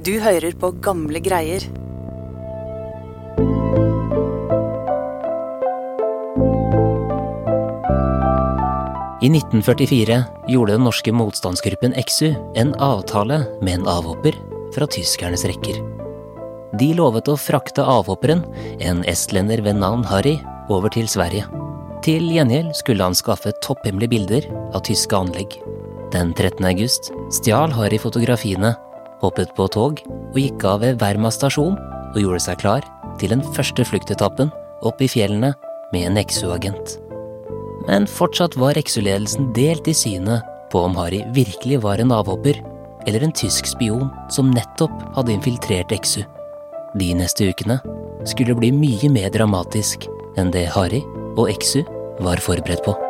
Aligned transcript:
Du 0.00 0.14
hører 0.16 0.54
på 0.56 0.70
gamle 0.80 1.20
greier. 1.20 1.60
I 9.20 9.28
1944 9.28 10.16
gjorde 10.48 10.78
den 10.78 10.86
norske 10.88 11.12
motstandsgruppen 11.12 11.92
Exu 12.00 12.30
en 12.56 12.72
avtale 12.80 13.42
med 13.60 13.74
en 13.74 13.86
avhopper 13.92 14.40
fra 14.72 14.88
tyskernes 14.88 15.44
rekker. 15.44 15.82
De 16.80 16.92
lovet 16.96 17.28
å 17.28 17.36
frakte 17.36 17.84
avhopperen, 17.84 18.46
en 18.80 19.04
estlender 19.04 19.60
ved 19.60 19.82
navn 19.84 20.08
Harry, 20.08 20.38
over 20.72 20.88
til 20.96 21.12
Sverige. 21.12 21.44
Til 22.00 22.24
gjengjeld 22.32 22.72
skulle 22.78 23.04
han 23.04 23.18
skaffe 23.18 23.52
topphemmelige 23.60 24.16
bilder 24.16 24.48
av 24.72 24.80
tyske 24.88 25.12
anlegg. 25.12 25.60
Den 26.14 26.32
13. 26.32 26.64
august 26.72 27.12
stjal 27.36 27.76
Harry 27.76 28.00
fotografiene, 28.00 28.78
hoppet 29.20 29.52
på 29.56 29.68
tog 29.72 30.00
og 30.06 30.38
gikk 30.38 30.64
av 30.68 30.82
ved 30.84 31.00
Verma 31.02 31.30
stasjon 31.34 31.76
og 32.10 32.18
gjorde 32.18 32.42
seg 32.46 32.60
klar 32.62 32.86
til 33.20 33.34
den 33.34 33.44
første 33.54 33.84
fluktetappen 33.86 34.52
opp 34.86 35.02
i 35.02 35.08
fjellene 35.10 35.52
med 35.92 36.06
en 36.08 36.20
Exu-agent. 36.20 36.96
Men 37.88 38.06
fortsatt 38.08 38.56
var 38.60 38.78
Exu-ledelsen 38.78 39.50
delt 39.56 39.88
i 39.90 39.96
synet 39.96 40.46
på 40.70 40.84
om 40.86 40.96
Harry 40.98 41.22
virkelig 41.34 41.80
var 41.84 42.00
en 42.00 42.14
avhopper 42.14 42.60
eller 43.08 43.24
en 43.24 43.34
tysk 43.34 43.66
spion 43.66 44.10
som 44.30 44.52
nettopp 44.54 44.94
hadde 45.16 45.34
infiltrert 45.34 45.92
Exu. 45.96 46.22
De 46.98 47.12
neste 47.16 47.48
ukene 47.50 47.80
skulle 48.28 48.56
bli 48.58 48.72
mye 48.74 49.10
mer 49.12 49.30
dramatisk 49.34 50.08
enn 50.38 50.52
det 50.54 50.68
Harry 50.74 51.02
og 51.36 51.48
Exu 51.50 51.80
var 52.20 52.42
forberedt 52.42 52.84
på. 52.86 53.09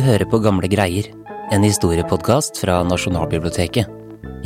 Hører 0.00 0.24
på 0.24 0.38
Gamle 0.40 0.68
greier, 0.70 1.10
en 1.52 1.64
historiepodkast 1.66 2.56
fra 2.62 2.78
Nasjonalbiblioteket. 2.88 3.90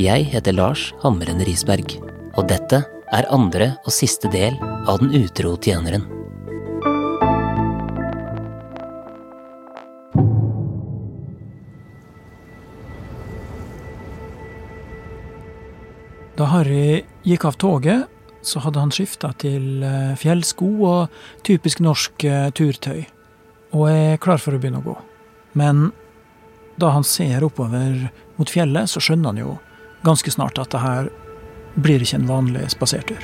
Jeg 0.01 0.25
heter 0.33 0.55
Lars 0.57 0.89
Hammeren 0.99 1.39
Risberg, 1.47 1.93
og 2.35 2.49
dette 2.49 2.81
er 3.15 3.29
andre 3.31 3.69
og 3.85 3.93
siste 3.95 4.27
del 4.33 4.57
av 4.89 4.99
Den 4.99 5.15
utro 5.15 5.53
tjeneren. 5.55 6.03
Da 16.35 16.51
Harry 16.51 17.05
gikk 17.23 17.47
av 17.47 17.55
toget, 17.63 18.11
så 18.43 18.59
hadde 18.67 18.83
han 18.83 18.91
skifta 18.93 19.31
til 19.39 19.83
eh, 19.87 20.13
fjellsko 20.19 20.71
og 20.83 21.19
typisk 21.47 21.79
norsk 21.85 22.27
eh, 22.27 22.47
turtøy, 22.51 23.05
og 23.71 23.91
er 23.93 24.17
klar 24.21 24.43
for 24.43 24.57
å 24.57 24.59
begynne 24.59 24.83
å 24.83 24.89
gå. 24.91 25.01
Men 25.55 25.91
da 26.75 26.91
han 26.91 27.05
ser 27.07 27.45
oppover 27.47 28.09
mot 28.35 28.49
fjellet, 28.51 28.91
så 28.91 28.99
skjønner 28.99 29.31
han 29.31 29.39
jo 29.39 29.55
ganske 30.03 30.31
snart 30.35 30.59
at 30.59 30.73
det 30.75 30.83
her 30.83 31.09
blir 31.79 32.03
ikke 32.03 32.19
en 32.19 32.27
vanlig 32.27 32.67
spasertur. 32.75 33.23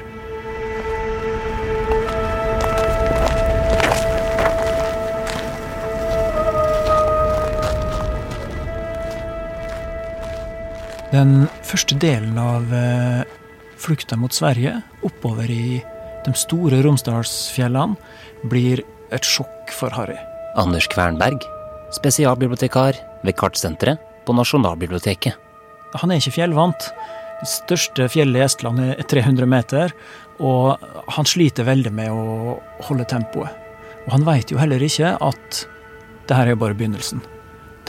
Den 11.11 11.49
første 11.67 11.97
delen 11.99 12.37
av 12.39 12.71
eh, 12.71 13.23
flukta 13.75 14.15
mot 14.15 14.31
Sverige, 14.31 14.77
oppover 15.03 15.52
i 15.52 15.81
de 16.23 16.33
store 16.39 16.80
Romsdalsfjellene, 16.86 17.99
blir 18.47 18.80
et 19.11 19.27
sjokk 19.27 19.75
for 19.75 19.91
Harry. 19.91 20.15
Anders 20.55 20.87
Kvernberg, 20.91 21.43
spesialbibliotekar 21.95 22.99
ved 23.25 23.37
Kartsenteret 23.39 23.99
på 24.25 24.35
Nasjonalbiblioteket. 24.37 25.35
Han 25.99 26.11
er 26.11 26.21
ikke 26.21 26.37
fjellvant. 26.37 26.89
Det 27.41 27.49
største 27.49 28.07
fjellet 28.13 28.39
i 28.39 28.45
Estland 28.45 28.81
er 28.83 29.02
300 29.09 29.49
meter, 29.49 29.93
og 30.41 30.81
han 31.15 31.27
sliter 31.27 31.67
veldig 31.67 31.91
med 31.93 32.13
å 32.13 32.57
holde 32.87 33.07
tempoet. 33.09 33.52
Og 34.05 34.13
han 34.15 34.25
veit 34.25 34.52
jo 34.53 34.59
heller 34.61 34.81
ikke 34.81 35.15
at 35.21 35.63
det 36.29 36.37
her 36.37 36.52
er 36.52 36.59
bare 36.59 36.77
begynnelsen. 36.77 37.21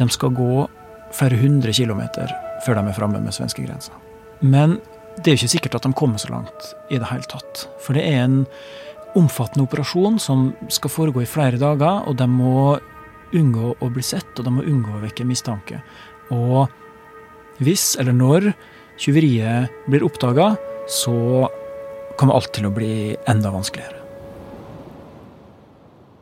De 0.00 0.08
skal 0.12 0.34
gå 0.36 0.66
flere 1.12 1.38
hundre 1.40 1.72
kilometer 1.76 2.32
før 2.64 2.78
de 2.78 2.88
er 2.88 2.96
framme 2.96 3.20
med 3.22 3.34
svenskegrensa. 3.36 3.94
Men 4.40 4.78
det 5.18 5.28
er 5.28 5.36
jo 5.36 5.42
ikke 5.42 5.54
sikkert 5.56 5.76
at 5.78 5.86
de 5.86 5.92
kommer 5.96 6.20
så 6.20 6.32
langt 6.32 6.72
i 6.90 6.98
det 6.98 7.08
hele 7.10 7.28
tatt. 7.28 7.66
For 7.84 7.96
det 7.96 8.04
er 8.08 8.24
en 8.24 8.40
omfattende 9.18 9.66
operasjon 9.66 10.16
som 10.22 10.50
skal 10.72 10.92
foregå 10.92 11.22
i 11.22 11.28
flere 11.28 11.60
dager, 11.60 12.06
og 12.08 12.16
de 12.16 12.28
må 12.30 12.78
unngå 13.36 13.74
å 13.80 13.90
bli 13.92 14.04
sett, 14.04 14.30
og 14.38 14.46
de 14.46 14.52
må 14.54 14.66
unngå 14.66 14.96
å 14.96 15.02
vekke 15.02 15.26
mistanke. 15.28 15.80
Og 16.34 16.70
hvis, 17.62 17.92
eller 18.00 18.16
når, 18.16 18.52
tyveriet 19.00 19.72
blir 19.90 20.04
oppdaga, 20.06 20.52
så 20.90 21.48
kommer 22.18 22.38
alt 22.38 22.52
til 22.54 22.68
å 22.68 22.74
bli 22.74 23.16
enda 23.30 23.52
vanskeligere. 23.54 23.98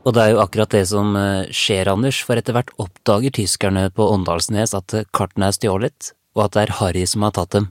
Og 0.08 0.14
det 0.16 0.22
er 0.22 0.32
jo 0.32 0.40
akkurat 0.40 0.72
det 0.72 0.86
som 0.88 1.12
eh, 1.18 1.50
skjer, 1.52 1.90
Anders, 1.92 2.22
for 2.24 2.40
etter 2.40 2.56
hvert 2.56 2.72
oppdager 2.80 3.34
tyskerne 3.36 3.90
på 3.92 4.06
Åndalsnes 4.14 4.72
at 4.76 4.94
kartene 5.16 5.50
er 5.50 5.56
stjålet, 5.56 6.14
og 6.36 6.46
at 6.46 6.56
det 6.56 6.62
er 6.64 6.76
Harry 6.78 7.04
som 7.08 7.26
har 7.26 7.34
tatt 7.36 7.52
dem. 7.56 7.68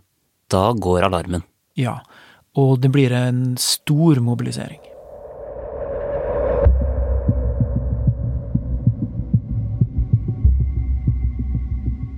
Da 0.53 0.69
går 0.77 1.07
alarmen. 1.07 1.45
Ja, 1.79 1.99
og 2.57 2.79
det 2.83 2.91
blir 2.93 3.13
en 3.15 3.57
stor 3.61 4.21
mobilisering. 4.21 4.81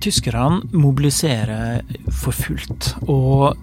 Tyskerne 0.02 0.62
mobiliserer 0.74 1.82
for 2.10 2.34
fullt 2.34 2.94
og 3.06 3.54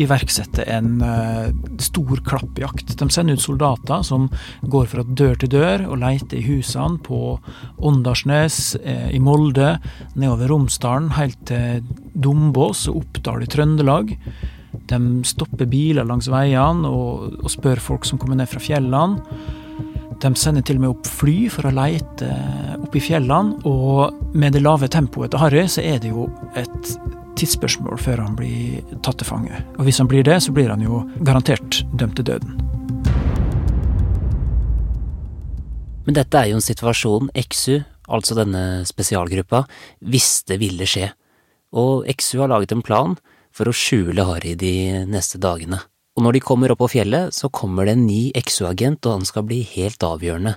iverksetter 0.00 0.66
en 0.74 0.98
uh, 1.02 1.50
stor 1.82 2.20
klappjakt. 2.26 2.94
De 2.98 3.08
sender 3.12 3.38
ut 3.38 3.44
soldater 3.44 4.02
som 4.06 4.26
går 4.70 4.88
fra 4.90 5.04
dør 5.06 5.38
til 5.40 5.52
dør 5.54 5.86
og 5.88 6.00
leter 6.02 6.40
i 6.40 6.46
husene 6.48 6.98
på 7.04 7.36
Åndalsnes, 7.84 8.74
eh, 8.82 9.10
i 9.14 9.20
Molde, 9.22 9.76
nedover 10.16 10.50
Romsdalen, 10.50 11.12
helt 11.18 11.38
til 11.48 11.84
Dombås 12.14 12.86
og 12.90 13.04
Oppdal 13.04 13.46
i 13.46 13.50
Trøndelag. 13.50 14.14
De 14.90 15.00
stopper 15.26 15.70
biler 15.70 16.06
langs 16.06 16.28
veiene 16.32 16.90
og, 16.90 17.38
og 17.40 17.52
spør 17.52 17.82
folk 17.82 18.08
som 18.08 18.18
kommer 18.20 18.40
ned 18.40 18.50
fra 18.50 18.62
fjellene. 18.62 19.22
De 20.22 20.30
sender 20.38 20.64
til 20.64 20.78
og 20.78 20.84
med 20.84 20.94
opp 20.94 21.08
fly 21.10 21.36
for 21.52 21.68
å 21.68 21.74
leite 21.74 22.28
opp 22.94 23.00
i 23.00 23.08
fjellene, 23.08 23.56
og 23.66 24.34
med 24.38 24.54
det 24.54 24.62
lave 24.62 24.86
tempoet 24.86 25.32
til 25.32 25.40
Harry, 25.42 25.64
så 25.66 25.82
er 25.82 25.98
det 25.98 26.12
jo 26.12 26.28
et 26.54 26.92
tidsspørsmål 27.34 27.98
før 27.98 28.20
han 28.22 28.36
blir 28.38 28.84
tatt 29.02 29.18
til 29.18 29.26
fange. 29.26 29.62
Og 29.78 29.88
hvis 29.88 29.98
han 29.98 30.06
blir 30.06 30.22
det, 30.22 30.38
så 30.44 30.52
blir 30.54 30.70
han 30.70 30.82
jo 30.84 31.02
garantert 31.26 31.82
dømt 31.98 32.14
til 32.20 32.28
døden. 32.28 32.60
Men 36.06 36.14
dette 36.14 36.38
er 36.38 36.52
jo 36.52 36.60
en 36.60 36.62
situasjon 36.62 37.32
Exu, 37.34 37.80
altså 38.06 38.36
denne 38.38 38.84
spesialgruppa, 38.86 39.64
visste 39.98 40.58
ville 40.60 40.86
skje, 40.86 41.08
og 41.74 42.06
Exu 42.06 42.38
har 42.44 42.52
laget 42.52 42.76
en 42.76 42.84
plan 42.84 43.16
for 43.50 43.66
å 43.66 43.74
skjule 43.74 44.28
Harry 44.28 44.52
de 44.54 45.02
neste 45.10 45.40
dagene. 45.42 45.80
Og 46.14 46.22
når 46.22 46.36
de 46.36 46.44
kommer 46.46 46.70
opp 46.70 46.84
på 46.84 46.92
fjellet, 46.92 47.34
så 47.34 47.50
kommer 47.50 47.88
det 47.88 47.96
en 47.96 48.06
ny 48.06 48.28
Exu-agent, 48.38 49.02
og 49.08 49.18
han 49.18 49.26
skal 49.26 49.48
bli 49.48 49.64
helt 49.72 50.06
avgjørende. 50.06 50.54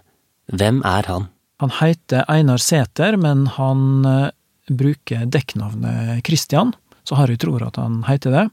Hvem 0.54 0.84
er 0.86 1.10
han? 1.10 1.32
Han 1.58 1.72
heter 1.80 2.26
Einar 2.28 2.58
Sæter, 2.58 3.18
men 3.18 3.48
han 3.48 4.06
eh, 4.06 4.30
bruker 4.70 5.26
dekknavnet 5.26 6.26
Christian, 6.26 6.74
så 7.04 7.18
Harry 7.18 7.38
tror 7.38 7.66
at 7.66 7.80
han 7.82 8.04
heter 8.06 8.36
det. 8.36 8.44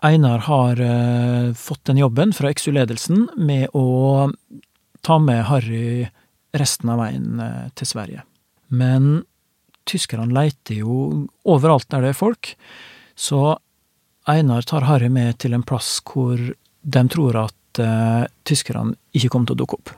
Einar 0.00 0.46
har 0.46 0.80
eh, 0.80 1.52
fått 1.52 1.84
den 1.90 2.00
jobben 2.00 2.32
fra 2.32 2.54
XU-ledelsen 2.54 3.28
med 3.36 3.68
å 3.76 4.30
ta 5.04 5.18
med 5.20 5.44
Harry 5.50 6.08
resten 6.56 6.88
av 6.88 7.02
veien 7.04 7.44
eh, 7.44 7.68
til 7.76 7.92
Sverige. 7.92 8.24
Men 8.72 9.26
tyskerne 9.84 10.32
leiter 10.32 10.80
jo 10.80 11.26
overalt 11.44 11.90
der 11.92 12.06
det 12.06 12.14
er 12.14 12.22
folk, 12.22 12.54
så 13.12 13.58
Einar 14.30 14.64
tar 14.64 14.88
Harry 14.88 15.12
med 15.12 15.36
til 15.42 15.52
en 15.52 15.66
plass 15.66 15.98
hvor 16.06 16.38
de 16.40 17.08
tror 17.12 17.44
at 17.44 17.56
tyskerne 18.46 18.96
ikke 19.14 19.28
kommer 19.32 19.50
til 19.50 19.56
å 19.56 19.60
dukke 19.62 19.76
opp. 19.78 19.92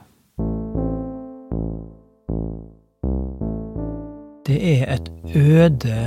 Det 4.47 4.59
er 4.59 4.89
et 4.91 5.11
øde, 5.35 5.99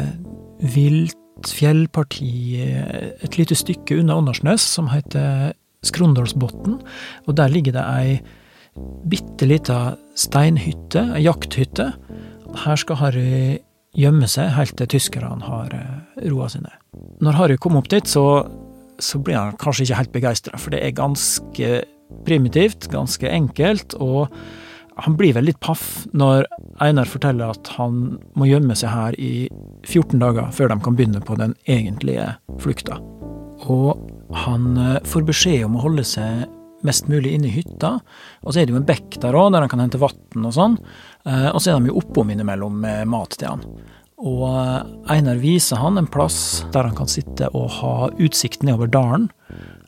vilt 0.60 1.16
fjellparti 1.52 2.60
et 3.24 3.36
lite 3.38 3.56
stykke 3.56 4.00
unna 4.00 4.16
Åndalsnes 4.16 4.64
som 4.76 4.88
heter 4.92 5.52
Skrondalsbotn, 5.86 6.80
og 7.26 7.36
der 7.36 7.52
ligger 7.52 7.76
det 7.76 7.84
ei 7.84 8.18
bitte 9.08 9.48
lita 9.48 9.96
steinhytte, 10.18 11.04
ei 11.16 11.24
jakthytte, 11.24 11.90
her 12.64 12.80
skal 12.80 13.00
Harry 13.00 13.58
gjemme 13.96 14.28
seg 14.28 14.52
helt 14.56 14.76
til 14.76 14.90
tyskerne 14.96 15.44
har 15.46 15.72
eh, 15.76 16.28
roa 16.28 16.48
seg 16.52 16.66
ned. 16.66 16.76
Når 17.24 17.38
Harry 17.38 17.56
kom 17.60 17.78
opp 17.80 17.88
dit, 17.92 18.08
så, 18.08 18.44
så 19.00 19.20
blir 19.20 19.38
han 19.38 19.56
kanskje 19.60 19.86
ikke 19.86 20.00
helt 20.00 20.14
begeistra, 20.16 20.60
for 20.60 20.74
det 20.74 20.82
er 20.84 20.96
ganske 20.96 21.72
primitivt, 22.26 22.90
ganske 22.92 23.30
enkelt, 23.32 23.96
og 23.96 24.32
han 24.96 25.16
blir 25.16 25.34
vel 25.36 25.44
litt 25.50 25.60
paff 25.60 26.06
når 26.16 26.46
Einar 26.80 27.08
forteller 27.10 27.52
at 27.52 27.68
han 27.76 28.16
må 28.38 28.48
gjemme 28.48 28.76
seg 28.78 28.92
her 28.94 29.16
i 29.20 29.48
14 29.84 30.20
dager 30.22 30.48
før 30.56 30.72
de 30.72 30.78
kan 30.84 30.96
begynne 30.96 31.20
på 31.24 31.36
den 31.40 31.52
egentlige 31.68 32.30
flukta. 32.62 32.98
Og 33.68 34.00
han 34.44 34.76
eh, 34.80 35.02
får 35.08 35.26
beskjed 35.28 35.66
om 35.66 35.76
å 35.76 35.84
holde 35.84 36.04
seg 36.06 36.46
mest 36.86 37.10
mulig 37.10 37.34
inne 37.36 37.48
i 37.50 37.56
hytta. 37.58 37.96
Og 38.44 38.52
så 38.52 38.60
er 38.60 38.66
det 38.66 38.74
jo 38.74 38.80
en 38.80 38.88
bekk 38.88 39.18
der 39.22 39.36
òg, 39.36 39.50
der 39.52 39.64
han 39.64 39.72
kan 39.72 39.82
hente 39.82 40.00
vann 40.00 40.48
og 40.48 40.56
sånn. 40.56 40.78
Eh, 41.28 41.48
og 41.52 41.60
så 41.60 41.72
er 41.72 41.80
de 41.80 41.92
jo 41.92 42.00
oppom 42.00 42.32
innimellom 42.32 42.80
med 42.84 43.08
mat 43.12 43.36
til 43.36 43.52
han. 43.52 43.64
Og 44.16 44.44
eh, 44.48 44.92
Einar 45.12 45.40
viser 45.42 45.80
han 45.82 46.00
en 46.00 46.08
plass 46.08 46.64
der 46.72 46.88
han 46.88 46.96
kan 46.96 47.10
sitte 47.10 47.50
og 47.52 47.68
ha 47.80 47.94
utsikt 48.16 48.64
nedover 48.64 48.92
dalen. 48.92 49.28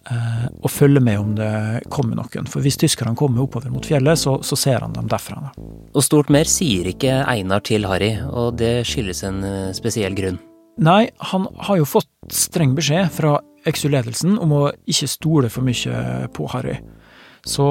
Eh, 0.08 0.44
og 0.62 0.70
følge 0.72 1.02
med 1.04 1.20
om 1.20 1.34
det 1.36 1.52
kommer 1.92 2.18
noen. 2.18 2.48
For 2.48 2.64
hvis 2.64 2.80
tyskerne 2.80 3.16
kommer 3.18 3.44
oppover 3.44 3.72
mot 3.72 3.86
fjellet, 3.86 4.20
så, 4.20 4.38
så 4.42 4.56
ser 4.58 4.84
han 4.84 4.96
dem 4.96 5.08
derfra. 5.10 5.50
Og 5.92 6.04
stort 6.04 6.32
mer 6.32 6.48
sier 6.48 6.88
ikke 6.92 7.22
Einar 7.28 7.64
til 7.66 7.86
Harry, 7.88 8.14
og 8.24 8.56
det 8.60 8.86
skyldes 8.88 9.24
en 9.28 9.42
spesiell 9.76 10.16
grunn. 10.18 10.40
Nei, 10.78 11.08
han 11.32 11.48
har 11.66 11.80
jo 11.80 11.86
fått 11.88 12.10
streng 12.30 12.76
beskjed 12.78 13.10
fra 13.10 13.38
XU-ledelsen 13.66 14.38
om 14.38 14.54
å 14.54 14.62
ikke 14.86 15.10
stole 15.10 15.50
for 15.50 15.66
mye 15.66 16.28
på 16.34 16.46
Harry. 16.54 16.78
Så 17.46 17.66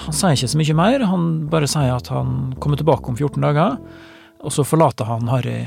han 0.00 0.16
sier 0.16 0.36
ikke 0.36 0.50
så 0.52 0.60
mye 0.60 0.76
mer, 0.76 1.06
han 1.08 1.28
bare 1.50 1.68
sier 1.70 1.94
at 1.94 2.10
han 2.12 2.54
kommer 2.60 2.80
tilbake 2.80 3.10
om 3.10 3.16
14 3.18 3.40
dager. 3.42 3.78
Og 4.40 4.54
så 4.54 4.64
forlater 4.64 5.08
han 5.08 5.28
Harry 5.32 5.64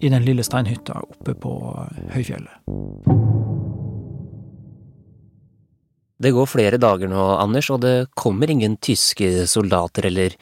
i 0.00 0.10
den 0.12 0.26
lille 0.26 0.44
steinhytta 0.46 1.00
oppe 1.02 1.34
på 1.38 1.54
høyfjellet. 2.14 3.41
Det 6.22 6.30
går 6.34 6.50
flere 6.50 6.78
dager 6.78 7.10
nå, 7.10 7.22
Anders, 7.42 7.70
og 7.74 7.82
det 7.82 8.12
kommer 8.18 8.50
ingen 8.50 8.76
tyske 8.78 9.46
soldater 9.50 10.06
eller 10.06 10.36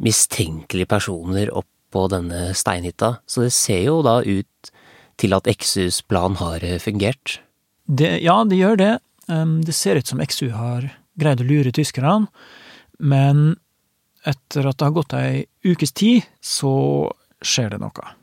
mistenkelige 0.00 0.88
personer 0.90 1.52
opp 1.54 1.68
på 1.90 2.06
denne 2.10 2.52
steinhytta, 2.54 3.16
så 3.26 3.44
det 3.46 3.52
ser 3.54 3.82
jo 3.88 4.00
da 4.06 4.20
ut 4.22 4.70
til 5.20 5.34
at 5.36 5.48
XUs 5.50 6.00
plan 6.06 6.36
har 6.40 6.64
eh, 6.64 6.78
fungert? 6.82 7.40
Det, 7.90 8.20
ja, 8.22 8.40
det 8.46 8.60
gjør 8.60 8.78
det. 8.78 8.92
Det 9.66 9.74
ser 9.74 9.98
ut 9.98 10.06
som 10.10 10.22
XU 10.22 10.48
har 10.54 10.88
greid 11.20 11.42
å 11.42 11.46
lure 11.46 11.70
tyskerne, 11.74 12.30
men 12.98 13.58
etter 14.26 14.66
at 14.66 14.78
det 14.78 14.86
har 14.86 14.96
gått 14.96 15.14
ei 15.18 15.44
ukes 15.66 15.94
tid, 15.96 16.26
så 16.42 16.72
skjer 17.42 17.74
det 17.74 17.80
noe. 17.82 18.14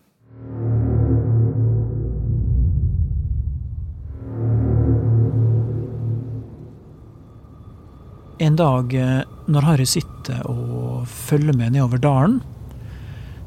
En 8.39 8.55
dag 8.55 8.93
eh, 8.93 9.21
når 9.49 9.65
Harry 9.65 9.85
sitter 9.89 10.43
og 10.45 11.07
følger 11.09 11.55
med 11.57 11.73
nedover 11.73 12.01
dalen, 12.01 12.41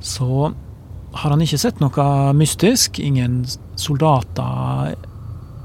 så 0.01 0.51
har 1.13 1.31
han 1.31 1.43
ikke 1.45 1.61
sett 1.61 1.83
noe 1.83 2.07
mystisk. 2.35 2.99
Ingen 2.99 3.45
soldater, 3.79 4.97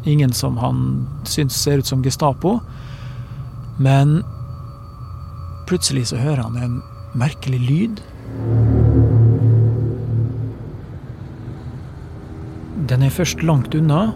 ingen 0.05 0.33
som 0.33 0.59
han 0.61 0.83
syns 1.25 1.57
ser 1.57 1.81
ut 1.81 1.89
som 1.89 2.03
Gestapo. 2.05 2.59
Men 3.81 4.19
plutselig 5.69 6.09
så 6.11 6.21
hører 6.21 6.43
han 6.45 6.57
en 6.61 6.77
merkelig 7.17 7.61
lyd. 7.65 8.03
Den 12.85 13.01
er 13.01 13.13
først 13.13 13.41
langt 13.41 13.73
unna. 13.73 14.11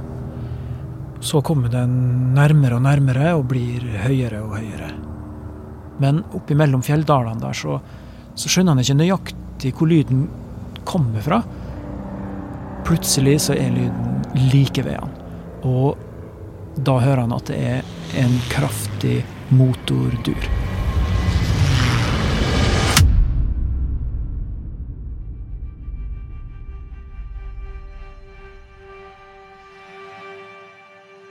Så 1.22 1.42
kommer 1.44 1.72
den 1.72 1.96
nærmere 2.36 2.78
og 2.78 2.86
nærmere 2.86 3.34
og 3.36 3.48
blir 3.52 3.84
høyere 4.06 4.42
og 4.46 4.56
høyere. 4.56 4.92
Men 6.00 6.22
oppimellom 6.36 6.84
fjelldalene 6.86 7.44
der 7.44 7.58
så, 7.58 7.80
så 8.40 8.52
skjønner 8.52 8.78
han 8.78 8.84
ikke 8.84 9.00
nøyaktig 9.02 9.74
hvor 9.76 9.92
lyden 9.92 10.28
kommer 10.88 11.24
fra. 11.26 11.42
Plutselig 12.88 13.36
så 13.50 13.58
er 13.60 13.76
lyden 13.76 14.22
like 14.54 14.86
ved 14.86 14.96
han. 14.96 15.12
Og 15.68 16.00
da 16.80 16.96
hører 17.04 17.26
han 17.26 17.36
at 17.36 17.52
det 17.52 17.60
er 17.60 18.24
en 18.24 18.40
kraftig 18.54 19.20
motordur. 19.52 20.50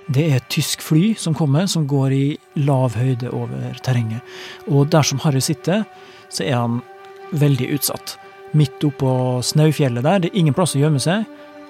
Det 0.09 0.25
er 0.25 0.39
et 0.39 0.49
tysk 0.49 0.81
fly 0.85 1.13
som 1.21 1.35
kommer, 1.37 1.67
som 1.69 1.85
går 1.89 2.15
i 2.17 2.27
lav 2.65 2.97
høyde 2.97 3.29
over 3.35 3.77
terrenget. 3.85 4.25
Og 4.73 4.89
dersom 4.93 5.21
Harry 5.25 5.43
sitter, 5.45 5.85
så 6.33 6.47
er 6.47 6.57
han 6.57 6.81
veldig 7.37 7.69
utsatt 7.77 8.17
midt 8.57 8.85
oppå 8.89 9.43
snaufjellet 9.45 10.07
der. 10.07 10.23
Det 10.23 10.31
er 10.31 10.41
ingen 10.41 10.57
plass 10.57 10.77
å 10.77 10.81
gjemme 10.81 11.03
seg. 11.03 11.27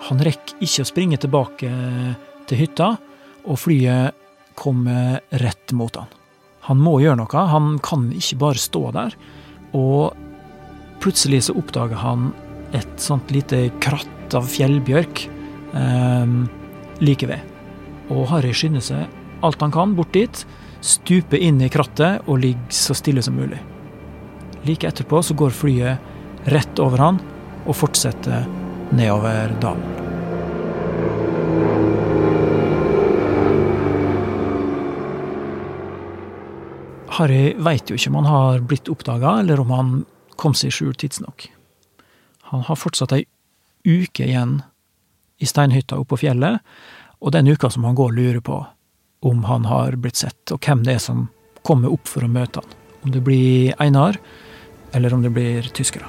Han 0.06 0.22
rekker 0.22 0.62
ikke 0.62 0.84
å 0.84 0.90
springe 0.92 1.18
tilbake 1.18 1.72
til 2.48 2.62
hytta, 2.62 2.92
og 3.48 3.58
flyet 3.58 4.14
kommer 4.58 5.18
rett 5.42 5.74
mot 5.74 5.98
han. 5.98 6.10
Han 6.68 6.80
må 6.84 6.98
gjøre 7.02 7.18
noe, 7.22 7.44
han 7.50 7.78
kan 7.82 8.06
ikke 8.14 8.38
bare 8.44 8.62
stå 8.62 8.82
der. 8.94 9.18
Og 9.74 10.14
plutselig 11.02 11.46
så 11.48 11.58
oppdager 11.58 11.98
han 12.02 12.30
et 12.76 13.00
sånt 13.00 13.30
lite 13.34 13.68
kratt 13.82 14.34
av 14.36 14.46
fjellbjørk 14.52 15.26
eh, 15.74 16.34
like 17.02 17.30
ved. 17.30 17.57
Og 18.08 18.26
Harry 18.32 18.54
skynder 18.56 18.84
seg 18.84 19.44
alt 19.44 19.60
han 19.62 19.74
kan 19.74 19.94
bort 19.94 20.14
dit, 20.16 20.44
stuper 20.80 21.38
inn 21.38 21.60
i 21.62 21.70
krattet 21.72 22.24
og 22.26 22.40
ligger 22.42 22.74
så 22.74 22.96
stille 22.96 23.22
som 23.22 23.36
mulig. 23.38 23.60
Like 24.66 24.88
etterpå 24.88 25.22
så 25.22 25.36
går 25.38 25.54
flyet 25.54 26.48
rett 26.50 26.82
over 26.82 27.02
han 27.02 27.22
og 27.68 27.76
fortsetter 27.76 28.46
nedover 28.96 29.52
dalen. 29.62 30.06
Harry 37.18 37.54
veit 37.58 37.90
jo 37.90 37.98
ikke 37.98 38.12
om 38.12 38.20
han 38.20 38.30
har 38.30 38.60
blitt 38.62 38.90
oppdaga, 38.92 39.40
eller 39.42 39.60
om 39.60 39.72
han 39.74 39.94
kom 40.38 40.54
seg 40.54 40.70
i 40.70 40.76
skjul 40.76 40.94
tidsnok. 40.94 41.48
Han 42.52 42.62
har 42.68 42.78
fortsatt 42.78 43.14
ei 43.16 43.24
uke 43.88 44.28
igjen 44.28 44.60
i 45.42 45.46
steinhytta 45.48 45.98
oppe 45.98 46.14
på 46.14 46.22
fjellet, 46.22 46.62
og 47.18 47.32
den 47.34 47.48
uka 47.50 47.70
som 47.70 47.84
han 47.84 47.96
går 47.98 48.12
og 48.12 48.18
lurer 48.18 48.42
på 48.44 48.58
om 49.26 49.42
han 49.48 49.64
har 49.66 49.96
blitt 49.98 50.20
sett, 50.20 50.52
og 50.54 50.62
hvem 50.62 50.84
det 50.86 50.94
er 50.94 51.02
som 51.02 51.26
kommer 51.66 51.90
opp 51.90 52.06
for 52.06 52.22
å 52.22 52.30
møte 52.30 52.62
han. 52.62 52.76
Om 53.02 53.14
det 53.14 53.22
blir 53.26 53.74
Einar, 53.82 54.18
eller 54.94 55.14
om 55.14 55.24
det 55.24 55.32
blir 55.34 55.66
tyskere. 55.74 56.06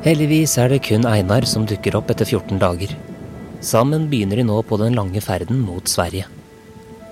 Heldigvis 0.00 0.54
er 0.56 0.70
det 0.72 0.80
kun 0.86 1.04
Einar 1.04 1.44
som 1.44 1.66
dukker 1.68 1.98
opp 1.98 2.08
etter 2.14 2.24
14 2.24 2.62
dager. 2.62 2.94
Sammen 3.60 4.06
begynner 4.08 4.40
de 4.40 4.46
nå 4.48 4.62
på 4.64 4.78
den 4.80 4.96
lange 4.96 5.20
ferden 5.20 5.60
mot 5.60 5.90
Sverige. 5.90 6.24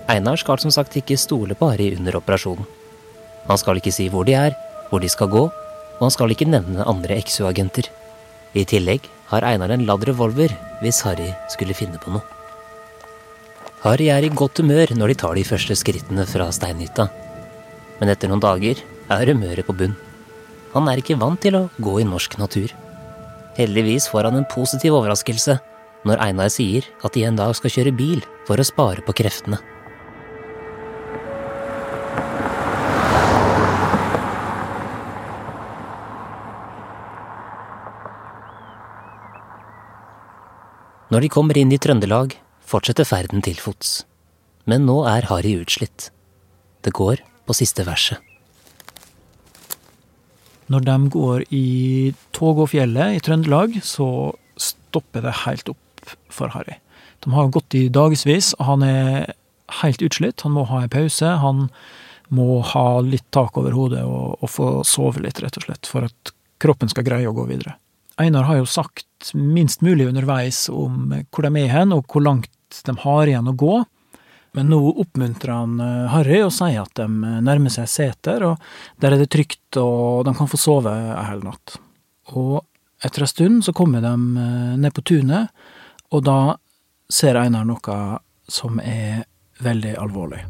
Einar 0.08 0.40
skal 0.40 0.62
som 0.62 0.72
sagt 0.72 0.96
ikke 0.96 1.18
stole 1.20 1.58
på 1.58 1.68
Harry 1.68 1.90
under 1.98 2.16
operasjonen. 2.16 2.64
Han 3.48 3.60
skal 3.60 3.80
ikke 3.80 3.92
si 3.92 4.08
hvor 4.12 4.24
de 4.24 4.38
er, 4.38 4.56
hvor 4.88 5.02
de 5.02 5.10
skal 5.12 5.30
gå, 5.32 5.44
og 5.98 6.02
han 6.02 6.14
skal 6.14 6.32
ikke 6.32 6.48
nevne 6.48 6.86
andre 6.88 7.18
XU-agenter. 7.22 7.88
I 8.56 8.64
tillegg 8.68 9.06
har 9.30 9.44
Einar 9.44 9.74
en 9.74 9.84
ladd 9.88 10.06
revolver 10.08 10.54
hvis 10.82 11.02
Harry 11.06 11.30
skulle 11.52 11.76
finne 11.76 12.00
på 12.00 12.12
noe. 12.14 12.24
Harry 13.84 14.08
er 14.10 14.24
i 14.26 14.32
godt 14.34 14.58
humør 14.58 14.94
når 14.98 15.12
de 15.12 15.16
tar 15.20 15.38
de 15.38 15.46
første 15.46 15.76
skrittene 15.78 16.24
fra 16.26 16.48
steinhytta. 16.54 17.08
Men 18.00 18.10
etter 18.10 18.30
noen 18.30 18.42
dager 18.42 18.80
er 19.14 19.32
humøret 19.32 19.66
på 19.66 19.76
bunn. 19.76 19.94
Han 20.74 20.88
er 20.90 21.00
ikke 21.00 21.18
vant 21.20 21.40
til 21.42 21.56
å 21.58 21.68
gå 21.82 21.98
i 22.02 22.06
norsk 22.08 22.38
natur. 22.40 22.74
Heldigvis 23.58 24.08
får 24.10 24.28
han 24.28 24.38
en 24.38 24.50
positiv 24.50 24.96
overraskelse 24.98 25.58
når 26.06 26.20
Einar 26.22 26.50
sier 26.54 26.86
at 27.04 27.14
de 27.14 27.24
en 27.26 27.38
dag 27.38 27.54
skal 27.58 27.74
kjøre 27.74 27.96
bil 27.96 28.22
for 28.46 28.60
å 28.60 28.66
spare 28.66 29.02
på 29.04 29.16
kreftene. 29.18 29.58
Når 41.08 41.24
de 41.24 41.28
kommer 41.32 41.56
inn 41.56 41.70
i 41.72 41.78
Trøndelag, 41.80 42.34
fortsetter 42.68 43.06
ferden 43.08 43.40
til 43.40 43.56
fots. 43.56 44.02
Men 44.68 44.84
nå 44.84 44.98
er 45.08 45.24
Harry 45.30 45.54
utslitt. 45.56 46.10
Det 46.84 46.92
går 46.92 47.22
på 47.48 47.56
siste 47.56 47.86
verset. 47.88 48.20
Når 50.68 50.84
de 50.84 50.96
går 51.14 51.46
i 51.48 52.12
tog 52.36 52.60
og 52.60 52.68
fjellet 52.74 53.16
i 53.16 53.22
Trøndelag, 53.24 53.78
så 53.80 54.34
stopper 54.60 55.24
det 55.24 55.32
helt 55.46 55.72
opp 55.72 56.12
for 56.28 56.52
Harry. 56.52 56.76
De 57.24 57.32
har 57.32 57.48
gått 57.56 57.72
i 57.72 57.86
dagevis, 57.88 58.52
og 58.60 58.68
han 58.74 58.84
er 58.84 59.32
helt 59.80 60.04
utslitt. 60.04 60.44
Han 60.44 60.58
må 60.58 60.68
ha 60.68 60.84
en 60.84 60.92
pause. 60.92 61.32
Han 61.40 61.70
må 62.28 62.60
ha 62.74 62.86
litt 63.00 63.24
tak 63.32 63.56
over 63.56 63.72
hodet 63.72 64.04
og, 64.04 64.36
og 64.44 64.52
få 64.52 64.70
sove 64.84 65.24
litt, 65.24 65.40
rett 65.40 65.56
og 65.56 65.70
slett, 65.70 65.88
for 65.88 66.04
at 66.04 66.36
kroppen 66.60 66.92
skal 66.92 67.08
greie 67.08 67.32
å 67.32 67.32
gå 67.32 67.48
videre. 67.48 67.78
Einar 68.18 68.48
har 68.48 68.58
jo 68.60 68.66
sagt 68.66 69.32
minst 69.34 69.82
mulig 69.82 70.08
underveis 70.08 70.66
om 70.72 71.12
hvor 71.30 71.46
de 71.46 71.62
er 71.62 71.70
hen, 71.70 71.94
og 71.94 72.06
hvor 72.10 72.24
langt 72.24 72.82
de 72.84 72.94
har 73.04 73.30
igjen 73.30 73.50
å 73.50 73.56
gå. 73.58 73.76
Men 74.58 74.70
nå 74.72 74.78
oppmuntrer 75.04 75.52
han 75.54 75.78
eh, 75.80 76.08
Harry 76.10 76.40
og 76.42 76.54
sier 76.56 76.82
at 76.82 76.98
de 76.98 77.06
nærmer 77.44 77.70
seg 77.70 77.86
seter, 77.92 78.42
og 78.48 78.98
der 78.98 79.14
er 79.14 79.22
det 79.22 79.30
trygt, 79.30 79.78
og 79.78 80.24
de 80.26 80.34
kan 80.34 80.50
få 80.50 80.58
sove 80.58 80.92
ei 80.92 81.26
hel 81.28 81.44
natt. 81.46 81.78
Og 82.34 82.64
etter 83.04 83.22
en 83.22 83.30
stund 83.30 83.66
så 83.66 83.76
kommer 83.76 84.02
de 84.02 84.14
eh, 84.14 84.76
ned 84.82 84.94
på 84.96 85.06
tunet, 85.06 85.54
og 86.10 86.24
da 86.26 86.40
ser 87.08 87.38
Einar 87.38 87.68
noe 87.68 87.98
som 88.50 88.80
er 88.82 89.22
veldig 89.62 89.94
alvorlig. 90.00 90.42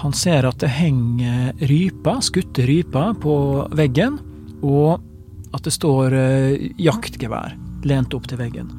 Han 0.00 0.12
ser 0.16 0.46
at 0.48 0.60
det 0.62 0.70
henger 0.72 1.52
ryper, 1.68 2.20
skutte 2.24 2.64
ryper, 2.66 3.12
på 3.20 3.34
veggen, 3.76 4.16
og 4.64 5.02
at 5.52 5.66
det 5.66 5.72
står 5.74 6.14
eh, 6.16 6.70
jaktgevær 6.80 7.56
lent 7.84 8.14
opp 8.16 8.28
til 8.30 8.40
veggen. 8.40 8.70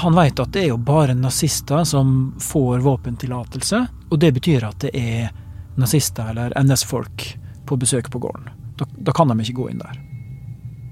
Han 0.00 0.16
veit 0.16 0.40
at 0.40 0.52
det 0.52 0.66
er 0.66 0.70
jo 0.70 0.78
bare 0.80 1.16
nazister 1.16 1.84
som 1.88 2.32
får 2.40 2.84
våpentillatelse, 2.84 3.82
og 4.08 4.20
det 4.22 4.32
betyr 4.36 4.64
at 4.68 4.86
det 4.86 4.92
er 4.96 5.28
nazister 5.76 6.32
eller 6.32 6.56
NS-folk 6.64 7.26
på 7.68 7.76
besøk 7.76 8.10
på 8.12 8.20
gården. 8.22 8.48
Da, 8.76 8.88
da, 8.96 9.12
kan 9.16 9.28
de 9.28 9.36
ikke 9.40 9.60
gå 9.60 9.70
inn 9.72 9.80
der. 9.80 10.00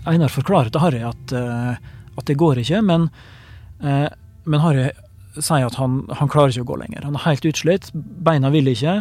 Einar 0.08 0.32
forklarer 0.32 0.72
til 0.72 0.84
Harry 0.84 1.00
at, 1.04 1.32
uh, 1.36 1.76
at 2.16 2.28
det 2.28 2.36
går 2.40 2.60
ikke, 2.60 2.80
men, 2.84 3.06
uh, 3.84 4.08
men 4.44 4.64
Harry 4.64 4.88
sier 5.38 5.66
at 5.66 5.78
han, 5.80 6.02
han, 6.14 6.30
klarer 6.30 6.52
ikke 6.52 6.66
å 6.66 6.72
gå 6.72 6.80
lenger. 6.82 7.06
Han 7.06 7.18
er 7.18 7.26
helt 7.26 7.46
utslitt, 7.48 7.90
beina 7.94 8.52
vil 8.54 8.70
ikke. 8.70 9.00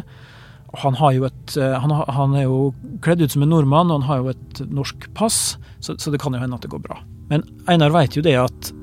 Han, 0.82 0.98
et, 0.98 1.58
uh, 1.58 1.76
han, 1.84 1.94
han, 2.18 2.38
er 2.38 2.48
jo 2.48 2.60
kledd 3.06 3.22
ut 3.22 3.36
som 3.36 3.46
en 3.46 3.52
nordmann, 3.54 3.92
og 3.92 4.02
han 4.02 4.08
har 4.10 4.22
jo 4.22 4.32
et 4.34 4.64
norsk 4.74 5.10
pass, 5.18 5.58
så, 5.80 5.98
så 6.02 6.14
det 6.14 6.22
kan 6.24 6.34
jo 6.34 6.42
hende 6.42 6.58
at 6.58 6.66
det 6.66 6.72
går 6.74 6.82
bra. 6.86 6.98
Men 7.30 7.46
Einar 7.70 7.94
veit 7.94 8.18
jo 8.18 8.26
det 8.26 8.36
at 8.42 8.74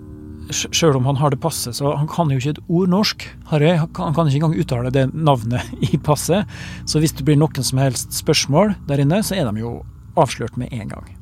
sjøl 0.51 0.99
om 0.99 1.07
han 1.07 1.19
har 1.21 1.31
det 1.31 1.41
passet, 1.43 1.77
så 1.79 1.93
han 1.95 2.09
kan 2.11 2.31
jo 2.31 2.41
ikke 2.41 2.57
et 2.57 2.63
ord 2.69 2.91
norsk. 2.91 3.27
Harry, 3.53 3.73
han 3.77 3.91
kan 3.95 4.29
ikke 4.29 4.41
engang 4.41 4.59
uttale 4.59 4.93
det 4.95 5.07
navnet 5.15 5.71
i 5.91 5.99
passet. 5.99 6.49
Så 6.91 7.03
hvis 7.03 7.15
det 7.17 7.27
blir 7.29 7.39
noen 7.41 7.67
som 7.67 7.83
helst 7.83 8.15
spørsmål 8.19 8.75
der 8.91 9.03
inne, 9.03 9.23
så 9.27 9.39
er 9.39 9.51
de 9.51 9.65
jo 9.65 9.81
avslørt 10.19 10.59
med 10.61 10.73
en 10.75 10.95
gang. 10.95 11.20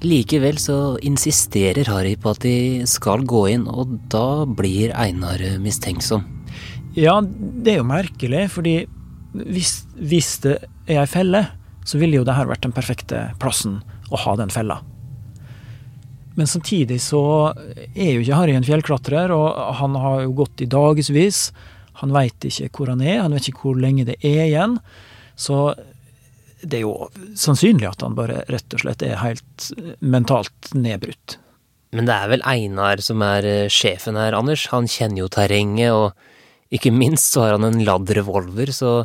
Likevel 0.00 0.56
så 0.56 0.96
insisterer 1.04 1.88
Harry 1.92 2.14
på 2.16 2.32
at 2.32 2.40
de 2.44 2.86
skal 2.88 3.26
gå 3.28 3.44
inn, 3.52 3.66
og 3.68 3.98
da 4.12 4.46
blir 4.48 4.94
Einar 4.96 5.42
mistenksom. 5.60 6.24
Ja, 6.96 7.18
det 7.20 7.74
er 7.74 7.82
jo 7.82 7.88
merkelig, 7.88 8.46
fordi 8.54 8.78
hvis, 9.34 9.82
hvis 10.00 10.38
det 10.46 10.56
er 10.88 11.02
ei 11.02 11.10
felle, 11.10 11.44
så 11.84 12.00
ville 12.00 12.18
jo 12.18 12.24
det 12.26 12.36
her 12.36 12.48
vært 12.48 12.64
den 12.64 12.74
perfekte 12.74 13.28
plassen 13.42 13.80
å 14.10 14.18
ha 14.24 14.34
den 14.40 14.52
fella. 14.52 14.80
Men 16.38 16.48
samtidig 16.48 17.00
så 17.04 17.22
er 17.92 18.14
jo 18.14 18.22
ikke 18.22 18.38
Harry 18.38 18.56
en 18.56 18.66
fjellklatrer, 18.66 19.32
og 19.34 19.76
han 19.82 19.96
har 20.00 20.24
jo 20.24 20.36
gått 20.40 20.64
i 20.64 20.70
dagevis. 20.70 21.50
Han 22.00 22.14
veit 22.16 22.48
ikke 22.48 22.70
hvor 22.72 22.94
han 22.94 23.02
er, 23.04 23.20
han 23.20 23.36
vet 23.36 23.50
ikke 23.50 23.66
hvor 23.66 23.80
lenge 23.80 24.06
det 24.08 24.16
er 24.24 24.46
igjen. 24.46 24.78
Så 25.36 25.74
det 26.62 26.80
er 26.80 26.84
jo 26.84 27.10
sannsynlig 27.38 27.88
at 27.88 28.02
han 28.04 28.16
bare 28.18 28.42
rett 28.50 28.76
og 28.76 28.82
slett 28.82 29.04
er 29.06 29.20
helt 29.22 29.70
mentalt 30.00 30.72
nedbrutt. 30.76 31.38
Men 31.96 32.06
det 32.06 32.14
er 32.14 32.30
vel 32.30 32.44
Einar 32.46 33.02
som 33.02 33.22
er 33.26 33.46
eh, 33.48 33.72
sjefen 33.72 34.18
her, 34.20 34.36
Anders. 34.38 34.68
Han 34.70 34.86
kjenner 34.90 35.24
jo 35.24 35.30
terrenget, 35.32 35.90
og 35.90 36.74
ikke 36.74 36.92
minst 36.94 37.32
så 37.32 37.46
har 37.46 37.56
han 37.56 37.66
en 37.66 37.82
ladd 37.86 38.12
revolver, 38.14 38.70
så 38.74 39.02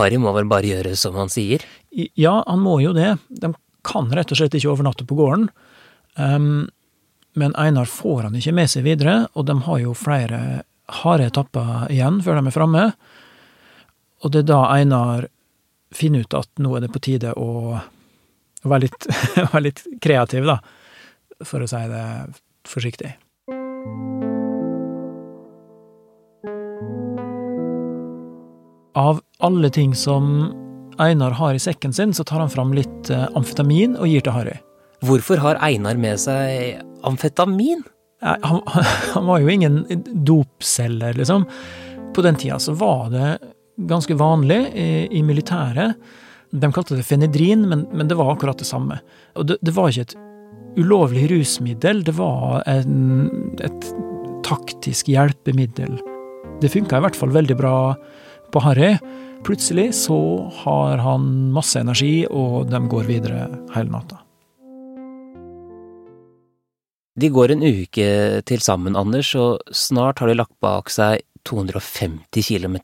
Harry 0.00 0.18
må 0.20 0.32
vel 0.36 0.48
bare 0.50 0.68
gjøre 0.68 0.96
som 0.98 1.16
han 1.16 1.30
sier? 1.32 1.62
Ja, 2.18 2.40
han 2.44 2.64
må 2.64 2.80
jo 2.82 2.92
det. 2.96 3.14
De 3.30 3.52
kan 3.86 4.10
rett 4.12 4.32
og 4.34 4.40
slett 4.40 4.56
ikke 4.58 4.72
overnatte 4.74 5.06
på 5.08 5.16
gården. 5.16 5.46
Um, 6.18 6.66
men 7.38 7.54
Einar 7.60 7.88
får 7.88 8.26
han 8.26 8.36
ikke 8.36 8.56
med 8.56 8.72
seg 8.72 8.84
videre, 8.88 9.26
og 9.36 9.46
de 9.48 9.56
har 9.68 9.80
jo 9.84 9.94
flere 9.96 10.40
harde 11.02 11.30
etapper 11.30 11.88
igjen 11.92 12.20
før 12.24 12.40
de 12.40 12.50
er 12.50 12.54
framme. 12.54 12.84
Og 14.24 14.32
det 14.32 14.44
er 14.44 14.50
da 14.50 14.60
Einar 14.74 15.28
finne 15.96 16.22
ut 16.24 16.36
at 16.36 16.50
nå 16.62 16.76
er 16.76 16.84
det 16.84 16.92
på 16.94 17.02
tide 17.08 17.32
å, 17.36 17.76
å 17.76 18.72
være, 18.72 18.86
litt, 18.86 19.08
være, 19.52 19.62
litt, 19.68 19.84
kreativ, 20.02 20.48
da, 20.48 20.58
for 21.44 21.64
å 21.64 21.70
si 21.70 21.82
det 21.90 22.04
forsiktig. 22.66 23.14
Av 28.96 29.20
alle 29.44 29.68
ting 29.70 29.92
som 29.94 30.30
Einar 30.98 31.36
har 31.36 31.54
i 31.54 31.60
sekken 31.60 31.92
sin, 31.92 32.14
så 32.16 32.24
tar 32.24 32.40
han 32.40 32.52
fram 32.52 32.72
litt 32.72 33.10
eh, 33.12 33.26
amfetamin 33.36 33.98
og 34.00 34.08
gir 34.08 34.24
til 34.24 34.32
Harry. 34.32 34.56
Hvorfor 35.04 35.42
har 35.44 35.60
Einar 35.60 35.98
med 36.00 36.16
seg 36.22 36.80
amfetamin? 37.04 37.84
Han, 38.24 38.62
han 39.14 39.28
var 39.28 39.44
jo 39.44 39.52
ingen 39.52 39.82
dopselger, 40.24 41.18
liksom. 41.20 41.44
På 42.16 42.24
den 42.24 42.40
tida 42.40 42.56
så 42.62 42.72
var 42.72 43.10
det 43.12 43.28
ganske 43.76 44.14
vanlig 44.14 44.60
i, 44.74 45.08
i 45.18 45.22
militæret. 45.22 45.96
De 46.50 46.70
kalte 46.72 46.96
det 46.96 47.06
fenedrin, 47.06 47.66
men, 47.68 47.86
men, 47.92 48.08
det 48.08 48.16
var 48.18 48.32
akkurat 48.32 48.58
det 48.58 48.68
samme. 48.68 49.00
Og 49.36 49.48
det, 49.50 49.58
det 49.60 49.74
var 49.76 49.90
ikke 49.90 50.06
et 50.08 50.16
ulovlig 50.76 51.26
rusmiddel, 51.32 52.04
det 52.04 52.14
var 52.16 52.62
en, 52.68 53.54
et 53.64 53.88
taktisk 54.46 55.08
hjelpemiddel. 55.12 55.98
Det 56.60 56.72
funka 56.72 57.00
i 57.00 57.04
hvert 57.04 57.18
fall 57.18 57.32
veldig 57.34 57.56
bra 57.58 57.78
på 58.52 58.62
Harry. 58.64 58.94
Plutselig 59.44 59.90
så 59.98 60.18
har 60.62 61.02
han 61.04 61.26
masse 61.54 61.80
energi, 61.80 62.26
og 62.30 62.70
de 62.70 62.80
går 62.90 63.10
videre 63.10 63.48
hele 63.74 63.92
natta. 63.92 64.22
De 67.16 67.30
går 67.32 67.54
en 67.54 67.64
uke 67.64 68.08
til 68.44 68.60
sammen, 68.60 68.96
Anders, 68.96 69.30
og 69.40 69.62
snart 69.72 70.20
har 70.20 70.28
de 70.28 70.36
lagt 70.36 70.52
bak 70.60 70.92
seg 70.92 71.24
250 71.46 72.42
km. 72.42 72.76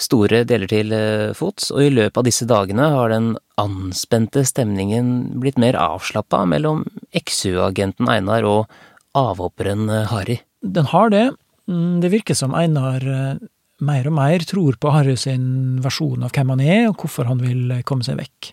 Store 0.00 0.42
deler 0.48 0.70
til 0.70 0.94
eh, 0.96 1.34
fots, 1.36 1.70
og 1.74 1.84
i 1.84 1.92
løpet 1.92 2.20
av 2.20 2.26
disse 2.26 2.48
dagene 2.48 2.88
har 2.94 3.12
den 3.12 3.34
anspente 3.60 4.44
stemningen 4.48 5.38
blitt 5.42 5.60
mer 5.60 5.78
avslappa 5.78 6.42
mellom 6.50 6.84
XU-agenten 7.14 8.10
Einar 8.10 8.46
og 8.48 8.74
avhopperen 9.18 9.88
eh, 9.90 10.08
Harry. 10.10 10.40
Den 10.64 10.90
har 10.90 11.12
det. 11.14 11.26
Mm, 11.70 12.00
det 12.02 12.12
virker 12.14 12.38
som 12.38 12.56
Einar 12.56 13.04
eh, 13.04 13.44
mer 13.84 14.08
og 14.08 14.16
mer 14.16 14.44
tror 14.48 14.78
på 14.80 14.92
Harry 14.94 15.16
sin 15.20 15.78
versjon 15.84 16.24
av 16.24 16.34
hvem 16.34 16.54
han 16.54 16.64
er, 16.64 16.82
og 16.90 16.98
hvorfor 17.02 17.28
han 17.30 17.42
vil 17.44 17.80
komme 17.86 18.06
seg 18.06 18.18
vekk. 18.22 18.52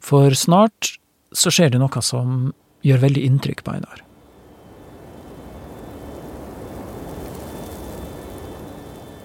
For 0.00 0.34
snart 0.36 0.96
så 1.36 1.52
skjer 1.52 1.74
det 1.74 1.80
noe 1.82 2.02
som 2.02 2.52
gjør 2.86 3.04
veldig 3.04 3.26
inntrykk 3.28 3.64
på 3.64 3.76
Einar. 3.76 4.04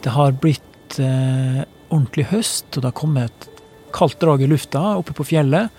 Det 0.06 0.14
har 0.14 0.36
blitt 0.38 1.00
eh, 1.02 1.64
ordentlig 1.90 2.28
høst, 2.30 2.68
og 2.76 2.84
det 2.84 2.92
har 2.92 2.98
kommet 2.98 3.32
et 3.32 3.64
kaldt 3.96 4.20
drag 4.22 4.44
i 4.46 4.50
lufta 4.50 4.84
oppe 5.00 5.16
på 5.18 5.26
fjellet. 5.32 5.74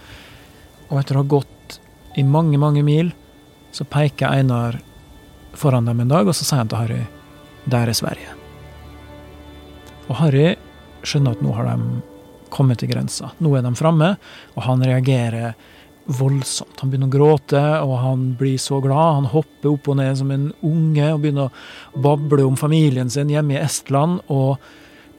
Og 0.88 0.98
etter 0.98 1.14
å 1.14 1.22
ha 1.22 1.30
gått 1.30 1.78
i 2.18 2.24
mange, 2.26 2.58
mange 2.58 2.82
mil, 2.82 3.12
så 3.70 3.86
peker 3.86 4.32
Einar 4.32 4.80
foran 5.56 5.86
dem 5.86 6.02
en 6.02 6.10
dag, 6.10 6.26
og 6.26 6.34
så 6.34 6.46
sier 6.46 6.64
han 6.64 6.72
til 6.72 6.82
Harry 6.82 7.04
der 7.70 7.90
er 7.90 7.98
Sverige. 7.98 8.34
Og 10.06 10.18
Harry 10.20 10.52
skjønner 11.06 11.34
at 11.34 11.42
nå 11.42 11.54
har 11.54 11.70
de 11.70 12.02
kommet 12.54 12.82
til 12.82 12.90
grensa. 12.90 13.32
Nå 13.42 13.54
er 13.58 13.64
de 13.66 13.74
framme, 13.78 14.12
og 14.54 14.66
han 14.66 14.84
reagerer 14.86 15.54
voldsomt. 16.06 16.80
Han 16.80 16.90
begynner 16.90 17.10
å 17.10 17.14
gråte, 17.14 17.62
og 17.82 17.96
han 18.02 18.26
blir 18.38 18.58
så 18.62 18.80
glad. 18.84 19.20
Han 19.20 19.30
hopper 19.32 19.72
opp 19.72 19.90
og 19.90 19.98
ned 20.00 20.18
som 20.20 20.30
en 20.34 20.50
unge 20.66 21.08
og 21.12 21.22
begynner 21.24 21.48
å 21.48 22.02
bable 22.02 22.46
om 22.46 22.58
familien 22.58 23.10
sin 23.12 23.32
hjemme 23.32 23.56
i 23.56 23.62
Estland. 23.62 24.22
Og 24.32 24.60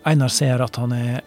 Einar 0.07 0.31
ser 0.33 0.63
at 0.63 0.79
han 0.79 0.95
er 0.95 1.21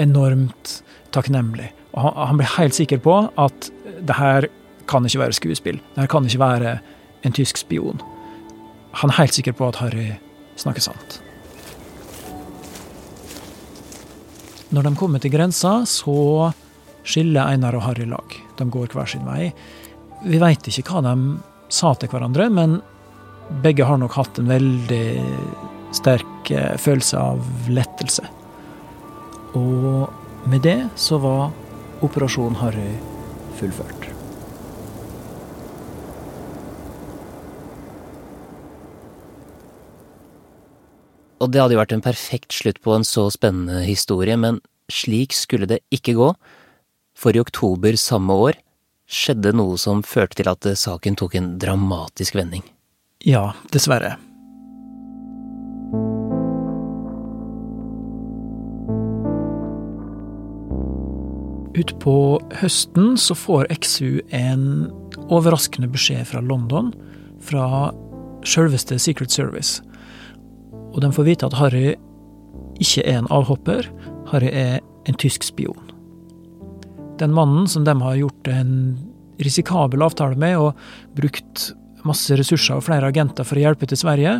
enormt 0.00 0.80
takknemlig. 1.14 1.70
Og 1.94 2.02
han, 2.02 2.18
han 2.30 2.40
blir 2.40 2.54
helt 2.56 2.76
sikker 2.76 3.02
på 3.04 3.20
at 3.40 3.70
det 4.02 4.18
her 4.18 4.48
kan 4.90 5.06
ikke 5.06 5.22
være 5.22 5.38
skuespill. 5.38 5.78
Det 5.94 6.02
her 6.02 6.10
kan 6.10 6.26
ikke 6.26 6.42
være 6.42 6.78
en 7.24 7.36
tysk 7.36 7.62
spion. 7.62 8.02
Han 9.00 9.10
er 9.10 9.22
helt 9.22 9.38
sikker 9.38 9.54
på 9.56 9.70
at 9.70 9.78
Harry 9.82 10.10
snakker 10.60 10.84
sant. 10.84 11.20
Når 14.74 14.88
de 14.88 14.96
kommer 14.98 15.22
til 15.22 15.30
grensa, 15.30 15.84
så 15.86 16.50
skiller 17.06 17.46
Einar 17.46 17.76
og 17.78 17.86
Harry 17.86 18.08
lag. 18.10 18.43
De 18.58 18.68
går 18.70 18.94
hver 18.94 19.10
sin 19.10 19.26
vei. 19.26 19.50
Vi 20.24 20.40
veit 20.42 20.68
ikke 20.68 20.86
hva 20.88 21.02
de 21.04 21.14
sa 21.72 21.94
til 21.98 22.10
hverandre, 22.12 22.48
men 22.52 22.78
begge 23.64 23.84
har 23.84 24.00
nok 24.00 24.16
hatt 24.16 24.40
en 24.40 24.48
veldig 24.48 25.06
sterk 25.94 26.50
eh, 26.50 26.74
følelse 26.80 27.20
av 27.20 27.70
lettelse. 27.70 28.24
Og 29.54 30.48
med 30.50 30.64
det 30.66 30.80
så 31.00 31.20
var 31.22 31.52
Operasjon 32.04 32.58
Harry 32.60 32.90
fullført. 33.58 34.10
Og 41.44 41.50
det 41.52 41.60
hadde 41.60 41.76
jo 41.76 41.82
vært 41.82 41.92
en 41.92 42.04
perfekt 42.04 42.54
slutt 42.56 42.80
på 42.84 42.94
en 42.96 43.04
så 43.04 43.26
spennende 43.32 43.82
historie, 43.84 44.36
men 44.40 44.62
slik 44.92 45.34
skulle 45.36 45.68
det 45.68 45.82
ikke 45.92 46.16
gå 46.16 46.30
for 47.16 47.36
i 47.36 47.42
oktober 47.42 47.96
samme 48.00 48.34
år 48.48 48.60
skjedde 49.10 49.52
noe 49.56 49.78
som 49.80 50.02
førte 50.06 50.40
til 50.40 50.50
at 50.50 50.68
saken 50.78 51.16
tok 51.20 51.36
en 51.38 51.54
dramatisk 51.60 52.36
vending. 52.38 52.64
Ja, 53.24 53.52
dessverre. 53.72 54.16
Utpå 61.74 62.38
høsten 62.60 63.16
så 63.18 63.34
får 63.34 63.66
XU 63.82 64.20
en 64.30 64.66
overraskende 65.26 65.88
beskjed 65.90 66.28
fra 66.30 66.42
London, 66.44 66.92
fra 67.42 67.90
sjølveste 68.46 68.98
Secret 69.02 69.34
Service. 69.34 69.82
Og 70.94 71.00
de 71.02 71.10
får 71.12 71.26
vite 71.26 71.48
at 71.48 71.56
Harry 71.58 71.96
ikke 72.78 73.02
er 73.02 73.18
en 73.18 73.30
avhopper, 73.34 73.88
Harry 74.30 74.52
er 74.52 74.78
en 75.10 75.18
tysk 75.18 75.42
spion. 75.42 75.93
Den 77.20 77.34
mannen 77.34 77.68
som 77.70 77.84
de 77.86 77.94
har 78.00 78.18
gjort 78.18 78.48
en 78.50 78.74
risikabel 79.42 80.02
avtale 80.02 80.38
med 80.38 80.58
og 80.58 80.78
brukt 81.16 81.72
masse 82.04 82.36
ressurser 82.36 82.78
og 82.78 82.86
flere 82.86 83.08
agenter 83.10 83.46
for 83.46 83.58
å 83.58 83.64
hjelpe 83.64 83.88
til 83.88 83.98
Sverige, 84.00 84.38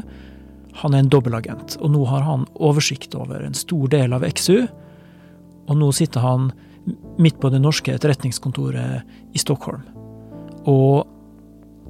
han 0.83 0.95
er 0.95 1.05
en 1.05 1.11
dobbeltagent. 1.11 1.79
Og 1.81 1.93
nå 1.95 2.03
har 2.11 2.27
han 2.27 2.47
oversikt 2.55 3.15
over 3.19 3.45
en 3.47 3.57
stor 3.57 3.89
del 3.93 4.15
av 4.17 4.27
XU, 4.27 4.67
og 5.65 5.79
nå 5.81 5.91
sitter 5.97 6.25
han 6.25 6.51
midt 7.19 7.39
på 7.41 7.49
det 7.53 7.63
norske 7.63 7.95
etterretningskontoret 7.95 9.33
i 9.33 9.41
Stockholm. 9.41 9.87
Og 10.69 11.07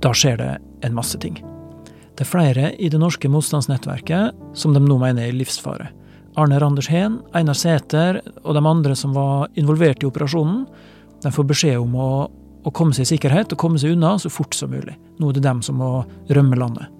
da 0.04 0.12
skjer 0.14 0.38
det 0.38 0.52
en 0.86 0.94
masse 0.94 1.18
ting. 1.18 1.40
Det 2.14 2.22
er 2.22 2.30
flere 2.30 2.70
i 2.78 2.90
det 2.92 3.00
norske 3.02 3.28
motstandsnettverket 3.30 4.36
som 4.54 4.74
de 4.74 4.82
nå 4.82 4.98
mener 5.00 5.24
er 5.24 5.32
i 5.32 5.38
livsfare. 5.40 5.88
Arne 6.40 6.58
Randers 6.60 6.90
Heen, 6.90 7.20
Einar 7.36 7.58
Sæter 7.58 8.20
og 8.42 8.56
de 8.56 8.62
andre 8.66 8.96
som 8.98 9.14
var 9.14 9.48
involvert 9.60 10.02
i 10.02 10.08
operasjonen, 10.08 10.64
de 11.22 11.32
får 11.32 11.46
beskjed 11.48 11.78
om 11.80 11.94
å, 11.96 12.10
å 12.64 12.74
komme 12.74 12.96
seg 12.96 13.06
i 13.06 13.12
sikkerhet 13.14 13.54
og 13.54 13.60
komme 13.60 13.80
seg 13.80 13.94
unna 13.94 14.16
så 14.20 14.32
fort 14.32 14.56
som 14.56 14.74
mulig. 14.74 14.96
Nå 15.20 15.30
er 15.30 15.38
det 15.38 15.46
dem 15.46 15.62
som 15.64 15.78
må 15.80 15.92
rømme 16.34 16.58
landet. 16.58 16.90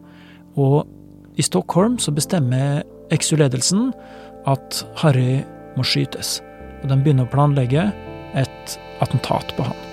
Og 0.55 0.85
i 1.35 1.45
Stockholm 1.45 1.99
så 1.99 2.15
bestemmer 2.15 2.85
XU-ledelsen 3.13 3.91
at 4.49 4.85
Harry 5.03 5.43
må 5.75 5.85
skytes 5.87 6.39
og 6.85 6.91
de 6.93 7.01
begynner 7.01 7.25
å 7.25 7.33
planlegge 7.33 7.89
et 8.37 8.79
attentat 9.03 9.57
på 9.57 9.65
han. 9.65 9.84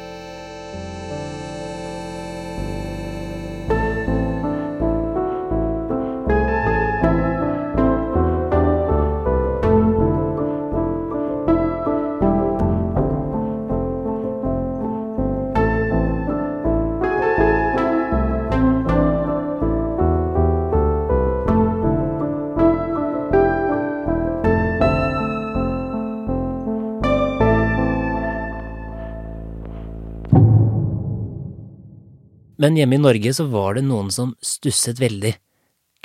Men 32.62 32.78
hjemme 32.78 32.98
i 32.98 33.02
Norge 33.02 33.34
så 33.34 33.48
var 33.50 33.76
det 33.78 33.86
noen 33.88 34.12
som 34.14 34.36
stusset 34.46 35.02
veldig. 35.02 35.34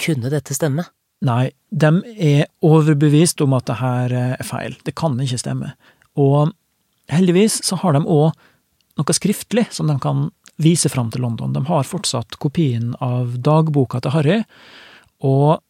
Kunne 0.01 0.33
dette 0.33 0.57
stemme? 0.57 0.87
Nei, 1.25 1.51
de 1.73 1.91
er 2.17 2.49
overbevist 2.65 3.41
om 3.45 3.57
at 3.57 3.69
det 3.69 3.79
her 3.81 4.15
er 4.17 4.45
feil. 4.45 4.77
Det 4.85 4.95
kan 4.97 5.17
ikke 5.21 5.41
stemme. 5.41 5.73
Og 6.17 6.53
heldigvis 7.13 7.61
så 7.65 7.79
har 7.81 7.97
de 7.97 8.05
òg 8.05 8.33
noe 8.97 9.17
skriftlig 9.17 9.67
som 9.75 9.89
de 9.91 9.99
kan 10.01 10.31
vise 10.63 10.89
fram 10.89 11.11
til 11.13 11.25
London. 11.25 11.53
De 11.53 11.65
har 11.69 11.89
fortsatt 11.89 12.39
kopien 12.41 12.95
av 13.05 13.37
dagboka 13.45 14.01
til 14.01 14.15
Harry, 14.17 14.41
og 15.25 15.61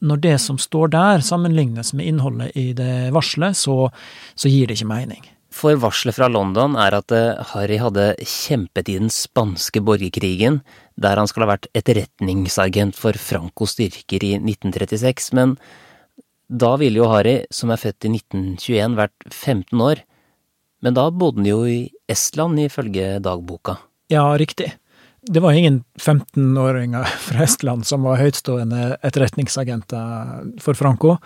når 0.00 0.22
det 0.22 0.36
som 0.40 0.58
står 0.58 0.92
der 0.94 1.24
sammenlignes 1.24 1.92
med 1.92 2.06
innholdet 2.08 2.54
i 2.56 2.70
det 2.76 3.10
varselet, 3.12 3.58
så, 3.58 3.90
så 4.34 4.48
gir 4.48 4.70
det 4.70 4.78
ikke 4.78 4.88
mening. 4.88 5.26
For 5.50 5.74
varselet 5.82 6.14
fra 6.14 6.28
London 6.30 6.76
er 6.78 6.94
at 6.94 7.12
eh, 7.14 7.38
Harry 7.52 7.80
hadde 7.82 8.12
kjempet 8.22 8.88
i 8.88 8.98
den 9.00 9.10
spanske 9.10 9.82
borgerkrigen, 9.82 10.60
der 11.00 11.18
han 11.18 11.28
skal 11.30 11.44
ha 11.44 11.54
vært 11.56 11.66
etterretningsagent 11.76 12.98
for 12.98 13.18
Francos 13.18 13.74
styrker 13.74 14.22
i 14.26 14.36
1936, 14.38 15.32
men 15.34 15.56
da 16.50 16.74
ville 16.78 17.02
jo 17.02 17.08
Harry, 17.10 17.40
som 17.54 17.70
er 17.70 17.80
født 17.82 18.06
i 18.06 18.12
1921, 18.14 18.96
vært 18.98 19.26
15 19.30 19.82
år. 19.86 20.04
Men 20.82 20.96
da 20.96 21.08
bodde 21.10 21.42
han 21.42 21.50
jo 21.50 21.60
i 21.68 21.80
Estland, 22.10 22.58
ifølge 22.62 23.18
dagboka. 23.22 23.76
Ja, 24.10 24.24
riktig. 24.38 24.72
Det 25.22 25.42
var 25.44 25.52
ingen 25.52 25.82
15-åringer 26.00 27.04
fra 27.26 27.44
Estland 27.44 27.86
som 27.86 28.06
var 28.06 28.18
høytstående 28.22 28.96
etterretningsagenter 29.06 30.56
for 30.62 30.78
Franco, 30.78 31.18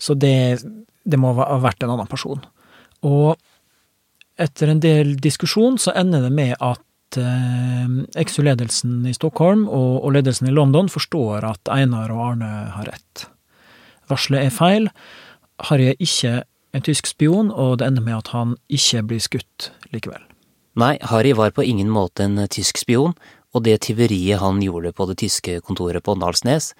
så 0.00 0.16
det, 0.18 0.58
det 1.04 1.20
må 1.20 1.32
ha 1.38 1.60
vært 1.62 1.84
en 1.84 1.94
annen 1.94 2.10
person. 2.10 2.42
Og 3.06 3.38
etter 4.38 4.72
en 4.72 4.82
del 4.82 5.16
diskusjon 5.22 5.78
så 5.80 5.94
ender 5.98 6.24
det 6.26 6.32
med 6.34 6.54
at 6.58 7.18
eh, 7.18 7.88
EXU-ledelsen 8.20 9.06
i 9.08 9.14
Stockholm 9.16 9.66
og, 9.66 10.04
og, 10.04 10.12
ledelsen 10.16 10.50
i 10.50 10.54
London 10.54 10.90
forstår 10.92 11.46
at 11.48 11.72
Einar 11.72 12.12
og 12.14 12.24
Arne 12.30 12.52
har 12.76 12.90
rett. 12.92 13.26
Varselet 14.08 14.46
er 14.48 14.54
feil. 14.54 14.88
Harry 15.68 15.90
er 15.92 15.98
ikke 16.00 16.42
en 16.76 16.84
tysk 16.84 17.08
spion, 17.10 17.50
og 17.50 17.78
det 17.80 17.88
ender 17.88 18.04
med 18.04 18.20
at 18.20 18.30
han 18.34 18.54
ikke 18.68 19.02
blir 19.10 19.24
skutt 19.24 19.70
likevel. 19.92 20.22
Nei, 20.78 20.94
Harry 21.10 21.32
var 21.34 21.50
på 21.56 21.64
ingen 21.66 21.90
måte 21.90 22.28
en 22.28 22.38
tysk 22.52 22.78
spion, 22.78 23.16
og 23.56 23.64
det 23.66 23.80
tyveriet 23.88 24.42
han 24.42 24.60
gjorde 24.62 24.92
på 24.94 25.08
det 25.10 25.18
tyske 25.24 25.58
kontoret 25.64 26.04
på 26.04 26.14
Nalsnes, 26.20 26.74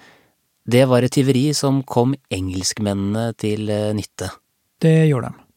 det 0.69 0.85
var 0.85 1.01
et 1.01 1.13
tyveri 1.15 1.49
som 1.57 1.81
kom 1.87 2.13
engelskmennene 2.29 3.31
til 3.39 3.69
eh, 3.73 3.91
nytte. 3.97 4.29
Det 4.79 5.09
gjorde 5.09 5.31
de. 5.31 5.48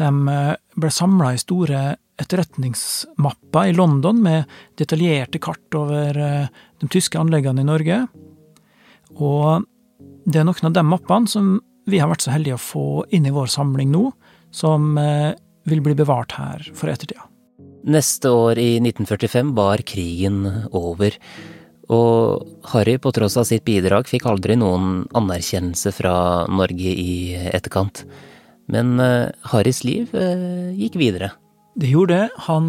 De 0.00 0.10
eh, 0.30 0.54
ble 0.80 0.90
samla 0.90 1.34
i 1.34 1.42
store 1.42 1.82
etterretningsmapper 2.20 3.70
i 3.70 3.74
London 3.74 4.20
med 4.22 4.50
detaljerte 4.78 5.40
kart 5.42 5.78
over 5.78 6.18
eh, 6.18 6.50
de 6.80 6.90
tyske 6.90 7.18
anleggene 7.18 7.64
i 7.64 7.68
Norge. 7.68 8.00
Og 9.14 9.66
det 10.24 10.40
er 10.40 10.48
noen 10.48 10.70
av 10.70 10.76
de 10.76 10.84
mappene 10.86 11.30
som 11.30 11.56
vi 11.90 12.00
har 12.00 12.08
vært 12.08 12.24
så 12.24 12.32
heldige 12.32 12.56
å 12.56 12.64
få 12.64 12.86
inn 13.14 13.26
i 13.28 13.34
vår 13.34 13.50
samling 13.52 13.90
nå, 13.92 14.08
som 14.54 14.94
eh, 15.00 15.34
vil 15.68 15.82
bli 15.84 15.96
bevart 15.98 16.36
her 16.38 16.64
for 16.76 16.92
ettertida. 16.92 17.26
Neste 17.84 18.30
år, 18.32 18.56
i 18.56 18.78
1945, 18.80 19.50
var 19.56 19.82
krigen 19.84 20.40
over. 20.72 21.18
Og 21.92 22.46
Harry, 22.72 22.96
på 22.96 23.12
tross 23.12 23.36
av 23.36 23.44
sitt 23.48 23.66
bidrag, 23.66 24.08
fikk 24.08 24.24
aldri 24.30 24.56
noen 24.56 25.02
anerkjennelse 25.12 25.92
fra 25.92 26.14
Norge 26.48 26.94
i 26.96 27.34
etterkant. 27.52 28.06
Men 28.72 28.98
uh, 29.00 29.28
Harrys 29.52 29.82
liv 29.84 30.12
uh, 30.16 30.72
gikk 30.76 30.96
videre. 31.00 31.32
Det 31.74 31.90
gjorde 31.90 32.16
det. 32.16 32.42
Han 32.46 32.66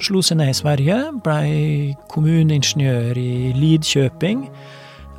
slo 0.00 0.22
seg 0.24 0.40
ned 0.40 0.50
i 0.50 0.56
Sverige, 0.56 0.98
blei 1.24 1.94
kommuneingeniør 2.12 3.18
i 3.20 3.52
Lidkjøping, 3.56 4.46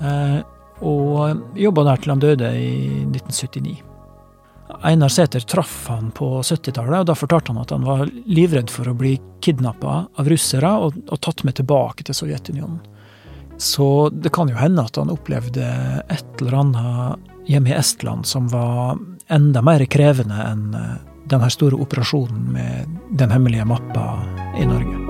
uh, 0.01 0.39
og 0.85 1.57
jobba 1.57 1.85
der 1.87 2.01
til 2.01 2.13
han 2.13 2.23
døde 2.23 2.49
i 2.57 2.73
1979. 3.05 3.77
Einar 4.83 5.09
Sæther 5.09 5.39
traff 5.39 5.87
han 5.87 6.11
på 6.11 6.41
70-tallet, 6.41 6.99
og 6.99 7.07
da 7.07 7.15
fortalte 7.15 7.53
han 7.53 7.61
at 7.61 7.71
han 7.71 7.85
var 7.87 8.03
livredd 8.27 8.69
for 8.73 8.89
å 8.89 8.97
bli 8.97 9.15
kidnappa 9.41 9.95
av 10.19 10.29
russere 10.29 10.73
og, 10.83 10.97
og 11.07 11.21
tatt 11.23 11.45
med 11.47 11.55
tilbake 11.57 12.05
til 12.05 12.17
Sovjetunionen. 12.17 12.81
Så 13.57 14.09
det 14.13 14.29
kan 14.35 14.51
jo 14.51 14.59
hende 14.59 14.83
at 14.85 14.99
han 14.99 15.09
opplevde 15.09 15.65
et 16.13 16.41
eller 16.41 16.59
annet 16.59 17.31
hjemme 17.49 17.71
i 17.71 17.77
Estland 17.77 18.27
som 18.29 18.51
var 18.51 18.99
enda 19.27 19.61
mer 19.61 19.85
krevende 19.85 20.39
enn 20.43 20.73
eh, 20.75 20.95
denne 21.27 21.49
store 21.51 21.75
operasjonen 21.83 22.47
med 22.53 22.97
den 23.19 23.31
hemmelige 23.31 23.65
mappa 23.67 24.23
i 24.59 24.65
Norge. 24.65 25.03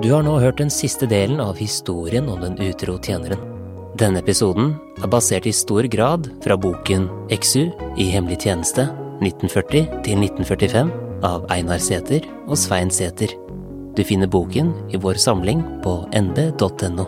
Du 0.00 0.14
har 0.14 0.24
nå 0.26 0.40
hørt 0.40 0.58
den 0.58 0.72
siste 0.74 1.06
delen 1.06 1.40
av 1.40 1.60
historien 1.60 2.28
om 2.28 2.40
den 2.40 2.56
utro 2.58 2.96
tjeneren. 2.98 3.49
Denne 4.00 4.22
episoden 4.22 4.70
er 5.02 5.10
basert 5.12 5.44
i 5.44 5.52
stor 5.52 5.84
grad 5.92 6.30
fra 6.40 6.56
boken 6.56 7.02
XU 7.36 7.66
i 8.00 8.06
hemmelig 8.08 8.38
tjeneste 8.46 8.86
1940 9.20 9.90
1945 10.08 10.92
av 11.28 11.44
Einar 11.52 11.82
Sæther 11.84 12.24
og 12.46 12.56
Svein 12.56 12.88
Sæther. 12.88 13.34
Du 13.92 14.00
finner 14.06 14.30
boken 14.30 14.72
i 14.88 15.00
vår 15.02 15.20
samling 15.20 15.60
på 15.84 15.98
nb.no. 16.16 17.06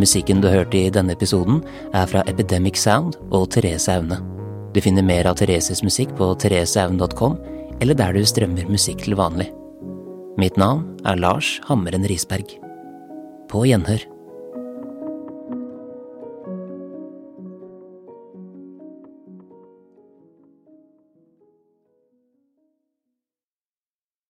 Musikken 0.00 0.40
du 0.40 0.48
hørte 0.48 0.80
i 0.80 0.88
denne 0.92 1.12
episoden, 1.12 1.60
er 1.92 2.08
fra 2.08 2.24
Epidemic 2.32 2.80
Sound 2.80 3.20
og 3.28 3.50
Therese 3.52 3.92
Aune. 3.92 4.22
Du 4.72 4.80
finner 4.80 5.04
mer 5.04 5.28
av 5.28 5.36
Thereses 5.36 5.84
musikk 5.84 6.16
på 6.16 6.32
thereseaune.com, 6.40 7.36
eller 7.80 7.96
der 7.96 8.16
du 8.16 8.24
strømmer 8.24 8.72
musikk 8.72 9.04
til 9.04 9.20
vanlig. 9.20 9.50
Mitt 10.40 10.56
navn 10.56 10.86
er 11.04 11.20
Lars 11.20 11.58
Hammeren 11.68 12.08
Risberg. 12.08 12.56
På 13.52 13.68
gjenhør. 13.68 14.15